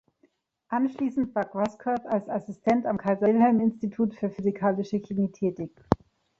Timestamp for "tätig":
5.31-5.69